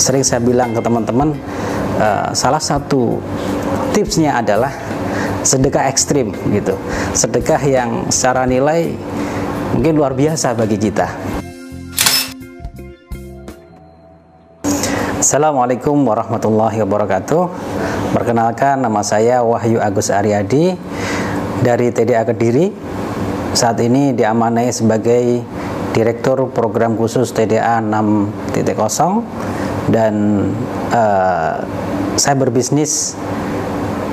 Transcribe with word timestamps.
sering 0.00 0.24
saya 0.24 0.40
bilang 0.40 0.72
ke 0.72 0.80
teman-teman 0.80 1.36
uh, 2.00 2.32
salah 2.32 2.62
satu 2.62 3.20
tipsnya 3.92 4.40
adalah 4.40 4.72
sedekah 5.42 5.90
ekstrim 5.90 6.32
gitu. 6.54 6.78
Sedekah 7.12 7.60
yang 7.66 7.90
secara 8.08 8.46
nilai 8.46 8.94
mungkin 9.74 9.94
luar 9.98 10.14
biasa 10.14 10.54
bagi 10.54 10.78
kita. 10.78 11.08
Assalamualaikum 15.22 16.02
warahmatullahi 16.02 16.82
wabarakatuh. 16.82 17.42
Perkenalkan 18.10 18.82
nama 18.82 19.06
saya 19.06 19.40
Wahyu 19.46 19.78
Agus 19.78 20.10
Aryadi 20.10 20.74
dari 21.62 21.94
TDA 21.94 22.26
Kediri. 22.26 22.74
Saat 23.54 23.78
ini 23.84 24.16
diamanai 24.16 24.72
sebagai 24.74 25.44
Direktur 25.92 26.48
Program 26.50 26.98
Khusus 26.98 27.30
TDA 27.36 27.78
6.0 27.84 29.51
dan 29.90 30.46
uh, 30.94 31.58
saya 32.14 32.36
berbisnis 32.38 33.18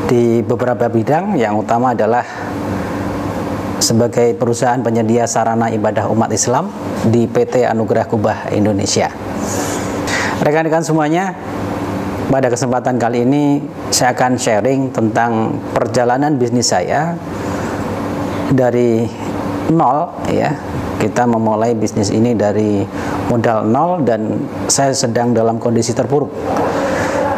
di 0.10 0.42
beberapa 0.42 0.90
bidang 0.90 1.38
yang 1.38 1.60
utama 1.62 1.94
adalah 1.94 2.26
sebagai 3.80 4.34
perusahaan 4.36 4.82
penyedia 4.82 5.30
sarana 5.30 5.70
ibadah 5.70 6.10
umat 6.10 6.34
Islam 6.34 6.74
di 7.08 7.30
PT 7.30 7.64
Anugerah 7.64 8.06
Kubah 8.10 8.38
Indonesia. 8.52 9.08
Rekan-rekan 10.42 10.84
semuanya, 10.84 11.36
pada 12.30 12.48
kesempatan 12.50 13.02
kali 13.02 13.26
ini 13.26 13.62
saya 13.90 14.14
akan 14.14 14.38
sharing 14.38 14.94
tentang 14.94 15.58
perjalanan 15.74 16.38
bisnis 16.38 16.70
saya 16.70 17.18
dari 18.54 19.06
nol 19.70 20.14
ya 20.30 20.54
kita 21.02 21.26
memulai 21.26 21.74
bisnis 21.74 22.14
ini 22.14 22.38
dari 22.38 22.86
modal 23.30 23.62
nol 23.64 24.04
dan 24.04 24.44
saya 24.66 24.92
sedang 24.92 25.32
dalam 25.32 25.62
kondisi 25.62 25.94
terpuruk. 25.94 26.34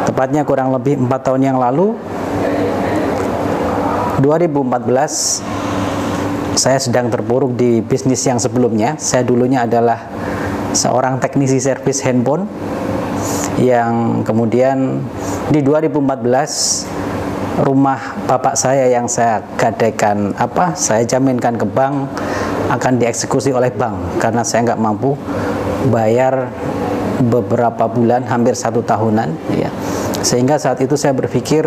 Tepatnya 0.08 0.48
kurang 0.48 0.72
lebih 0.74 0.98
empat 0.98 1.30
tahun 1.30 1.54
yang 1.54 1.62
lalu 1.62 1.94
2014 4.24 6.56
saya 6.56 6.80
sedang 6.80 7.12
terpuruk 7.12 7.60
di 7.60 7.84
bisnis 7.84 8.24
yang 8.26 8.40
sebelumnya. 8.40 8.96
Saya 8.98 9.28
dulunya 9.28 9.68
adalah 9.68 10.00
seorang 10.72 11.20
teknisi 11.20 11.60
servis 11.60 12.00
handphone 12.02 12.48
yang 13.60 14.24
kemudian 14.24 15.04
di 15.52 15.60
2014 15.62 17.68
rumah 17.68 18.00
bapak 18.26 18.56
saya 18.56 18.88
yang 18.88 19.12
saya 19.12 19.44
gadaikan 19.60 20.32
apa 20.40 20.72
saya 20.74 21.04
jaminkan 21.04 21.60
ke 21.60 21.68
bank 21.68 22.08
akan 22.72 22.96
dieksekusi 22.96 23.52
oleh 23.52 23.68
bank 23.70 24.24
karena 24.24 24.42
saya 24.42 24.72
nggak 24.72 24.82
mampu 24.82 25.14
bayar 25.90 26.54
beberapa 27.22 27.86
bulan 27.90 28.26
hampir 28.26 28.58
satu 28.58 28.82
tahunan 28.82 29.30
ya. 29.54 29.70
Sehingga 30.22 30.62
saat 30.62 30.82
itu 30.82 30.94
saya 30.94 31.18
berpikir 31.18 31.66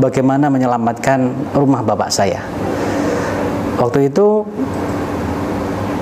bagaimana 0.00 0.48
menyelamatkan 0.48 1.52
rumah 1.52 1.84
bapak 1.84 2.08
saya. 2.08 2.40
Waktu 3.76 4.12
itu 4.12 4.46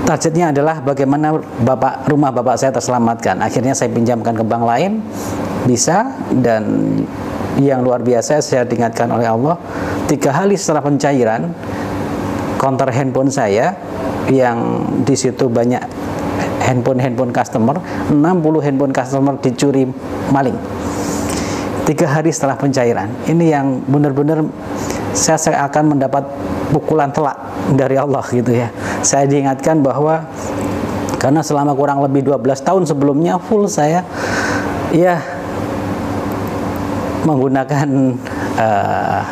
targetnya 0.06 0.54
adalah 0.54 0.82
bagaimana 0.82 1.38
bapak 1.62 2.06
rumah 2.10 2.30
bapak 2.30 2.58
saya 2.58 2.70
terselamatkan. 2.74 3.42
Akhirnya 3.42 3.74
saya 3.74 3.90
pinjamkan 3.90 4.34
ke 4.38 4.44
bank 4.46 4.62
lain 4.66 4.92
bisa 5.66 6.14
dan 6.42 6.62
yang 7.58 7.82
luar 7.82 8.00
biasa 8.00 8.40
saya 8.40 8.62
diingatkan 8.62 9.10
oleh 9.10 9.26
Allah 9.26 9.58
tiga 10.06 10.30
hari 10.30 10.54
setelah 10.54 10.82
pencairan 10.86 11.50
konter 12.56 12.88
handphone 12.94 13.28
saya 13.28 13.74
yang 14.30 14.86
di 15.02 15.14
situ 15.18 15.50
banyak 15.50 15.82
handphone-handphone 16.70 17.34
customer 17.34 17.76
60 18.14 18.66
handphone 18.66 18.94
customer 18.94 19.34
dicuri 19.42 19.90
maling. 20.30 20.54
Tiga 21.82 22.06
hari 22.06 22.30
setelah 22.30 22.54
pencairan 22.54 23.10
ini 23.26 23.50
yang 23.50 23.82
benar-benar 23.90 24.46
saya, 25.10 25.34
saya 25.34 25.66
akan 25.66 25.98
mendapat 25.98 26.22
pukulan 26.70 27.10
telak 27.10 27.34
dari 27.74 27.98
Allah 27.98 28.22
gitu 28.30 28.54
ya. 28.54 28.70
Saya 29.02 29.26
diingatkan 29.26 29.82
bahwa 29.82 30.22
karena 31.18 31.42
selama 31.42 31.74
kurang 31.74 32.00
lebih 32.00 32.24
12 32.30 32.62
tahun 32.62 32.82
sebelumnya 32.86 33.36
full 33.42 33.66
saya 33.66 34.06
ya 34.94 35.20
menggunakan 37.28 38.16
uh, 38.56 39.22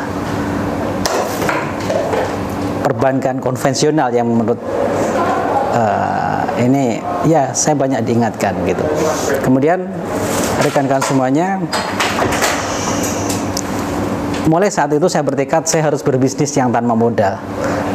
perbankan 2.85 3.41
konvensional 3.41 4.13
yang 4.13 4.29
menurut 4.29 4.61
uh, 5.73 6.28
ini 6.59 6.99
ya 7.23 7.55
saya 7.55 7.75
banyak 7.79 8.03
diingatkan 8.03 8.53
gitu. 8.67 8.83
Kemudian 9.43 9.87
rekan-rekan 10.59 11.03
semuanya 11.03 11.63
mulai 14.49 14.67
saat 14.73 14.91
itu 14.91 15.05
saya 15.05 15.21
bertekad 15.21 15.69
saya 15.69 15.87
harus 15.87 16.01
berbisnis 16.03 16.51
yang 16.57 16.73
tanpa 16.73 16.97
modal. 16.97 17.39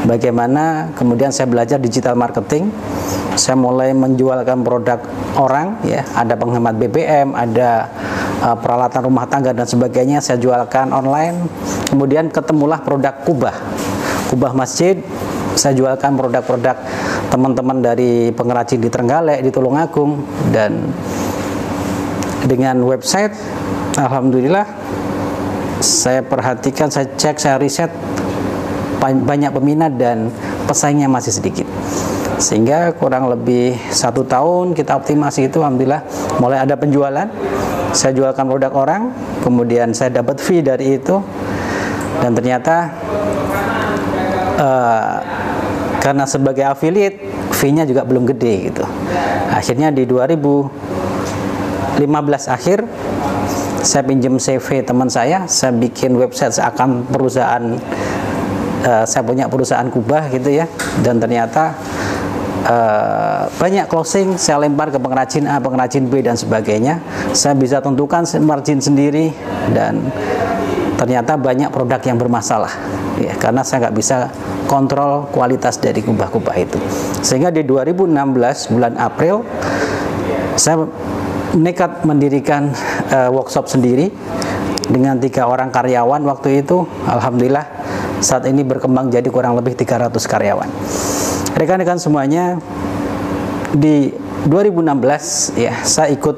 Bagaimana 0.04 0.92
kemudian 0.94 1.32
saya 1.32 1.48
belajar 1.48 1.80
digital 1.80 2.12
marketing, 2.12 2.68
saya 3.40 3.56
mulai 3.56 3.96
menjualkan 3.96 4.60
produk 4.60 5.00
orang 5.40 5.80
ya, 5.80 6.04
ada 6.12 6.36
penghemat 6.36 6.76
BBM, 6.76 7.32
ada 7.32 7.88
uh, 8.44 8.56
peralatan 8.60 9.08
rumah 9.08 9.24
tangga 9.24 9.56
dan 9.56 9.64
sebagainya 9.64 10.20
saya 10.20 10.36
jualkan 10.36 10.92
online. 10.92 11.48
Kemudian 11.88 12.28
ketemulah 12.28 12.84
produk 12.84 13.16
Kubah. 13.24 13.56
Kubah 14.28 14.52
Masjid 14.52 15.00
saya 15.56 15.72
jualkan 15.72 16.18
produk-produk 16.18 16.76
teman-teman 17.28 17.80
dari 17.80 18.32
pengrajin 18.34 18.80
di 18.80 18.88
Trenggalek, 18.88 19.40
di 19.44 19.50
Tulungagung 19.52 20.24
dan 20.52 20.92
dengan 22.44 22.84
website 22.84 23.32
alhamdulillah 23.96 24.66
saya 25.84 26.24
perhatikan, 26.24 26.88
saya 26.88 27.12
cek, 27.12 27.36
saya 27.36 27.60
riset 27.60 27.92
banyak 29.04 29.52
peminat 29.52 30.00
dan 30.00 30.32
pesaingnya 30.64 31.12
masih 31.12 31.28
sedikit. 31.28 31.68
Sehingga 32.40 32.96
kurang 32.96 33.28
lebih 33.28 33.76
satu 33.92 34.24
tahun 34.24 34.72
kita 34.72 34.96
optimasi 34.96 35.52
itu 35.52 35.60
alhamdulillah 35.60 36.00
mulai 36.40 36.64
ada 36.64 36.74
penjualan. 36.74 37.28
Saya 37.94 38.10
jualkan 38.16 38.48
produk 38.48 38.72
orang 38.74 39.02
kemudian 39.44 39.92
saya 39.92 40.24
dapat 40.24 40.40
fee 40.40 40.64
dari 40.64 40.98
itu. 40.98 41.20
Dan 42.24 42.32
ternyata 42.32 42.88
uh, 44.56 45.13
karena 46.04 46.28
sebagai 46.28 46.68
affiliate 46.68 47.16
fee-nya 47.56 47.88
juga 47.88 48.04
belum 48.04 48.28
gede 48.28 48.68
gitu. 48.68 48.84
Akhirnya 49.48 49.88
di 49.88 50.04
2015 50.04 50.68
akhir 52.52 52.84
saya 53.80 54.04
pinjam 54.04 54.36
CV 54.36 54.84
teman 54.84 55.08
saya, 55.08 55.48
saya 55.48 55.72
bikin 55.72 56.12
website 56.20 56.60
seakan 56.60 57.08
perusahaan 57.08 57.80
uh, 58.84 59.04
saya 59.08 59.22
punya 59.24 59.48
perusahaan 59.48 59.88
kubah 59.88 60.28
gitu 60.28 60.52
ya 60.52 60.68
dan 61.00 61.16
ternyata 61.16 61.72
uh, 62.68 63.48
banyak 63.56 63.88
closing 63.88 64.36
saya 64.36 64.60
lempar 64.60 64.92
ke 64.92 65.00
pengrajin 65.00 65.48
A, 65.48 65.56
pengrajin 65.56 66.04
B 66.12 66.20
dan 66.20 66.36
sebagainya. 66.36 67.00
Saya 67.32 67.56
bisa 67.56 67.80
tentukan 67.80 68.28
margin 68.44 68.76
sendiri 68.84 69.32
dan 69.72 70.04
ternyata 71.00 71.40
banyak 71.40 71.72
produk 71.72 72.00
yang 72.04 72.20
bermasalah 72.20 72.70
ya 73.18 73.34
karena 73.38 73.66
saya 73.66 73.88
nggak 73.88 73.96
bisa 73.98 74.16
kontrol 74.74 75.30
kualitas 75.30 75.78
dari 75.78 76.02
kubah-kubah 76.02 76.56
itu. 76.58 76.82
Sehingga 77.22 77.54
di 77.54 77.62
2016 77.62 78.74
bulan 78.74 78.98
April 78.98 79.46
saya 80.58 80.82
nekat 81.54 82.02
mendirikan 82.02 82.74
uh, 83.14 83.30
workshop 83.30 83.70
sendiri 83.70 84.10
dengan 84.90 85.22
tiga 85.22 85.46
orang 85.46 85.70
karyawan 85.70 86.26
waktu 86.26 86.66
itu. 86.66 86.82
Alhamdulillah 87.06 87.62
saat 88.18 88.50
ini 88.50 88.66
berkembang 88.66 89.14
jadi 89.14 89.30
kurang 89.30 89.54
lebih 89.54 89.78
300 89.78 90.10
karyawan. 90.10 90.66
Rekan-rekan 91.54 92.02
semuanya 92.02 92.58
di 93.70 94.10
2016 94.50 95.54
ya 95.54 95.86
saya 95.86 96.10
ikut 96.10 96.36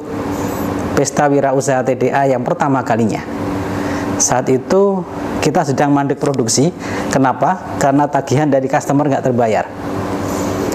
pesta 0.92 1.28
wirausaha 1.32 1.80
TDA 1.80 2.36
yang 2.36 2.44
pertama 2.44 2.84
kalinya. 2.84 3.24
Saat 4.20 4.52
itu 4.52 5.04
kita 5.46 5.62
sedang 5.62 5.94
mandek 5.94 6.18
produksi. 6.18 6.74
Kenapa? 7.14 7.78
Karena 7.78 8.10
tagihan 8.10 8.50
dari 8.50 8.66
customer 8.66 9.06
nggak 9.06 9.30
terbayar. 9.30 9.62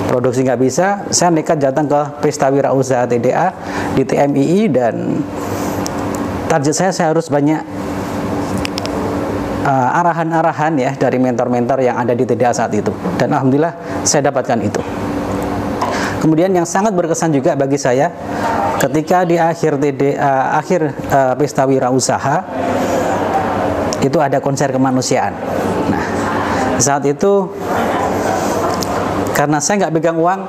Produksi 0.08 0.48
nggak 0.48 0.62
bisa, 0.64 0.88
saya 1.12 1.28
nekat 1.36 1.60
datang 1.60 1.92
ke 1.92 2.00
Pesta 2.24 2.48
Wirausaha 2.48 3.04
TDA 3.04 3.52
di 4.00 4.08
TMII 4.08 4.62
dan 4.72 4.96
target 6.48 6.76
saya 6.76 6.92
saya 6.96 7.08
harus 7.12 7.28
banyak 7.32 7.64
uh, 9.68 10.00
arahan-arahan 10.04 10.80
uh, 10.80 10.84
ya 10.88 10.92
dari 10.96 11.20
mentor-mentor 11.20 11.80
yang 11.84 12.00
ada 12.00 12.16
di 12.16 12.24
TDA 12.24 12.56
saat 12.56 12.72
itu. 12.72 12.92
Dan 13.20 13.36
alhamdulillah 13.36 14.04
saya 14.08 14.32
dapatkan 14.32 14.60
itu. 14.64 14.80
Kemudian 16.24 16.52
yang 16.52 16.68
sangat 16.68 16.96
berkesan 16.96 17.32
juga 17.36 17.56
bagi 17.60 17.80
saya 17.80 18.12
ketika 18.84 19.24
di 19.24 19.36
akhir 19.36 19.80
TDA 19.80 20.60
akhir 20.60 20.82
uh, 21.12 21.34
Pesta 21.40 21.64
Wirausaha 21.64 22.36
itu 24.02 24.18
ada 24.18 24.42
konser 24.42 24.74
kemanusiaan. 24.74 25.34
Nah, 25.90 26.04
saat 26.82 27.06
itu 27.06 27.50
karena 29.38 29.58
saya 29.62 29.86
nggak 29.86 29.94
pegang 29.98 30.18
uang, 30.18 30.42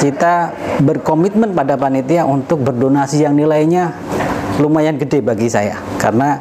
kita 0.00 0.52
berkomitmen 0.80 1.52
pada 1.52 1.76
panitia 1.76 2.24
untuk 2.24 2.64
berdonasi 2.64 3.24
yang 3.24 3.36
nilainya 3.36 3.92
lumayan 4.60 4.96
gede 5.00 5.24
bagi 5.24 5.48
saya. 5.48 5.76
Karena 5.96 6.36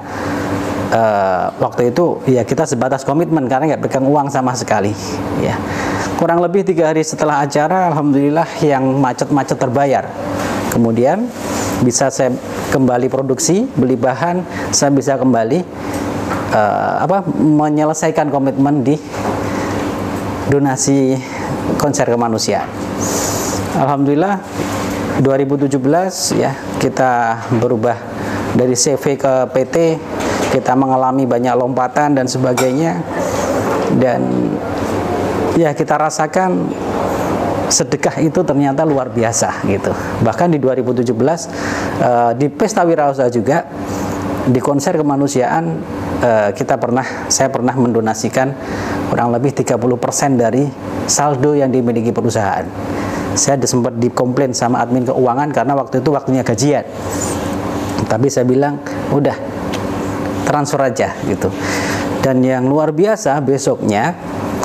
uh, 0.91 1.45
waktu 1.59 1.95
itu 1.95 2.19
ya 2.27 2.43
kita 2.43 2.67
sebatas 2.67 3.07
komitmen 3.07 3.47
karena 3.47 3.75
nggak 3.75 3.83
pegang 3.87 4.05
uang 4.07 4.27
sama 4.27 4.55
sekali 4.55 4.91
ya. 5.39 5.55
Kurang 6.19 6.43
lebih 6.43 6.61
tiga 6.67 6.93
hari 6.93 7.01
setelah 7.01 7.41
acara 7.41 7.89
alhamdulillah 7.89 8.45
yang 8.61 8.83
macet-macet 9.01 9.57
terbayar. 9.57 10.05
Kemudian 10.71 11.27
bisa 11.81 12.13
saya 12.13 12.31
kembali 12.71 13.09
produksi 13.09 13.65
beli 13.73 13.97
bahan 13.97 14.45
saya 14.69 14.93
bisa 14.93 15.17
kembali 15.17 15.65
uh, 16.51 17.03
apa 17.03 17.23
menyelesaikan 17.39 18.29
komitmen 18.29 18.83
di 18.83 18.95
donasi 20.51 21.15
konser 21.79 22.07
kemanusiaan. 22.11 22.67
Alhamdulillah 23.79 24.39
2017 25.23 25.79
ya 26.35 26.51
kita 26.79 27.39
berubah 27.59 27.95
dari 28.55 28.75
CV 28.75 29.15
ke 29.15 29.33
PT 29.55 29.75
kita 30.51 30.75
mengalami 30.75 31.23
banyak 31.23 31.55
lompatan 31.55 32.19
dan 32.19 32.27
sebagainya. 32.27 32.99
Dan 33.91 34.51
ya 35.55 35.71
kita 35.71 35.95
rasakan 35.99 36.71
sedekah 37.71 38.19
itu 38.19 38.43
ternyata 38.43 38.83
luar 38.83 39.07
biasa 39.07 39.63
gitu. 39.67 39.95
Bahkan 40.23 40.51
di 40.51 40.59
2017 40.59 41.07
uh, 41.07 41.31
eh, 41.31 42.31
di 42.35 42.47
pesta 42.51 42.83
wirausaha 42.83 43.31
juga 43.31 43.63
di 44.47 44.59
konser 44.59 44.99
kemanusiaan 44.99 45.79
uh, 46.21 46.49
kita 46.53 46.77
pernah 46.77 47.27
saya 47.27 47.49
pernah 47.51 47.73
mendonasikan 47.75 48.53
kurang 49.11 49.33
lebih 49.35 49.51
30% 49.57 49.77
dari 50.39 50.63
saldo 51.09 51.57
yang 51.57 51.73
dimiliki 51.73 52.13
perusahaan 52.15 52.63
saya 53.35 53.59
sempat 53.63 53.95
dikomplain 53.99 54.55
sama 54.55 54.79
admin 54.83 55.07
keuangan 55.07 55.49
karena 55.51 55.73
waktu 55.75 55.99
itu 56.03 56.09
waktunya 56.11 56.43
gajian 56.43 56.85
tapi 58.11 58.27
saya 58.27 58.43
bilang 58.43 58.75
udah 59.11 59.61
transfer 60.51 60.83
aja 60.83 61.15
gitu. 61.23 61.47
Dan 62.19 62.43
yang 62.43 62.67
luar 62.67 62.91
biasa 62.91 63.39
besoknya 63.39 64.13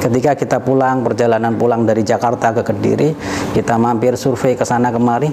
ketika 0.02 0.34
kita 0.34 0.58
pulang 0.58 1.06
perjalanan 1.06 1.54
pulang 1.54 1.86
dari 1.86 2.02
Jakarta 2.02 2.50
ke 2.50 2.66
Kediri, 2.66 3.14
kita 3.54 3.78
mampir 3.78 4.18
survei 4.18 4.58
ke 4.58 4.66
sana 4.66 4.90
kemari, 4.90 5.30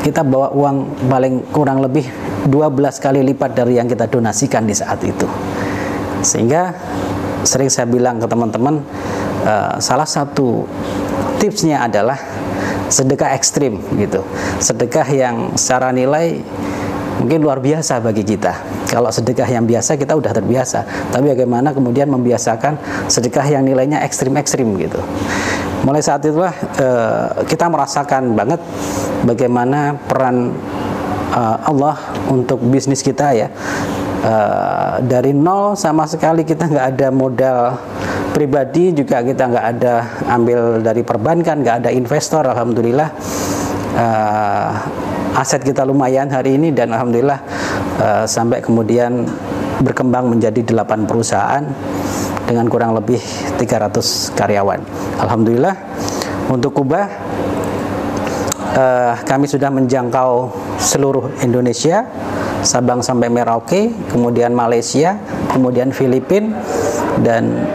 kita 0.00 0.24
bawa 0.24 0.48
uang 0.56 1.06
paling 1.06 1.34
kurang 1.52 1.84
lebih 1.84 2.08
12 2.48 3.04
kali 3.04 3.20
lipat 3.32 3.54
dari 3.54 3.76
yang 3.76 3.86
kita 3.86 4.08
donasikan 4.08 4.64
di 4.64 4.74
saat 4.74 4.98
itu. 5.04 5.28
Sehingga 6.24 6.74
sering 7.46 7.70
saya 7.70 7.86
bilang 7.86 8.18
ke 8.18 8.26
teman-teman 8.26 8.82
uh, 9.46 9.76
salah 9.78 10.08
satu 10.08 10.66
tipsnya 11.38 11.84
adalah 11.86 12.18
sedekah 12.88 13.36
ekstrim 13.36 13.78
gitu. 14.00 14.24
Sedekah 14.58 15.06
yang 15.12 15.54
secara 15.54 15.92
nilai 15.92 16.40
mungkin 17.20 17.38
luar 17.42 17.58
biasa 17.60 18.00
bagi 18.00 18.24
kita. 18.24 18.54
Kalau 18.88 19.12
sedekah 19.12 19.46
yang 19.46 19.68
biasa 19.68 20.00
kita 20.00 20.16
udah 20.16 20.32
terbiasa, 20.32 21.10
tapi 21.12 21.28
bagaimana 21.34 21.76
kemudian 21.76 22.08
membiasakan 22.08 22.78
sedekah 23.10 23.44
yang 23.44 23.62
nilainya 23.66 24.00
ekstrim-ekstrim 24.06 24.64
gitu. 24.80 24.98
Mulai 25.84 26.02
saat 26.02 26.24
itulah 26.24 26.54
uh, 26.80 27.44
kita 27.44 27.68
merasakan 27.68 28.34
banget 28.34 28.60
bagaimana 29.22 29.94
peran 30.08 30.56
uh, 31.32 31.56
Allah 31.64 31.96
untuk 32.28 32.60
bisnis 32.62 33.00
kita 33.04 33.32
ya. 33.34 33.48
Uh, 34.18 34.98
dari 35.06 35.30
nol 35.30 35.78
sama 35.78 36.02
sekali 36.10 36.42
kita 36.42 36.66
nggak 36.66 36.86
ada 36.98 37.08
modal 37.14 37.78
pribadi 38.34 38.90
juga 38.90 39.22
kita 39.22 39.46
nggak 39.46 39.66
ada 39.78 39.94
ambil 40.34 40.82
dari 40.82 41.06
perbankan 41.06 41.62
nggak 41.62 41.86
ada 41.86 41.90
investor 41.94 42.42
alhamdulillah 42.42 43.14
uh, 43.94 44.68
aset 45.38 45.62
kita 45.62 45.86
lumayan 45.86 46.26
hari 46.34 46.58
ini 46.58 46.74
dan 46.74 46.90
alhamdulillah 46.90 47.38
uh, 48.02 48.24
sampai 48.26 48.58
kemudian 48.58 49.22
berkembang 49.78 50.26
menjadi 50.26 50.66
8 50.66 51.06
perusahaan 51.06 51.62
dengan 52.48 52.66
kurang 52.66 52.96
lebih 52.96 53.20
300 53.60 54.34
karyawan. 54.34 54.80
Alhamdulillah 55.22 55.74
untuk 56.50 56.74
Kuba 56.74 57.06
uh, 58.74 59.12
kami 59.22 59.46
sudah 59.46 59.70
menjangkau 59.70 60.50
seluruh 60.78 61.42
Indonesia, 61.42 62.06
Sabang 62.62 63.02
sampai 63.02 63.30
Merauke, 63.30 63.90
kemudian 64.10 64.50
Malaysia, 64.54 65.18
kemudian 65.50 65.94
Filipina 65.94 66.58
dan 67.22 67.66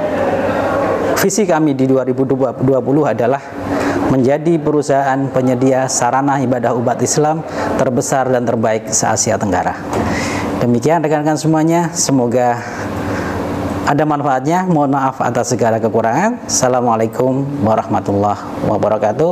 visi 1.20 1.48
kami 1.48 1.72
di 1.72 1.88
2020 1.88 2.64
adalah 3.04 3.40
menjadi 4.12 4.60
perusahaan 4.60 5.20
penyedia 5.32 5.88
sarana 5.88 6.40
ibadah 6.44 6.76
umat 6.76 7.00
Islam 7.00 7.44
terbesar 7.80 8.28
dan 8.28 8.44
terbaik 8.44 8.92
se-Asia 8.92 9.40
Tenggara. 9.40 9.76
Demikian 10.60 11.04
rekan-rekan 11.04 11.40
semuanya, 11.40 11.92
semoga 11.96 12.60
ada 13.84 14.04
manfaatnya. 14.08 14.64
Mohon 14.68 14.96
maaf 14.96 15.20
atas 15.20 15.52
segala 15.52 15.80
kekurangan. 15.80 16.48
Assalamualaikum 16.48 17.64
warahmatullahi 17.68 18.68
wabarakatuh. 18.68 19.32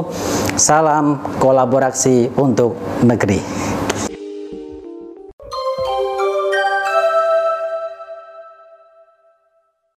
Salam 0.60 1.24
kolaborasi 1.40 2.36
untuk 2.36 2.76
negeri. 3.08 3.40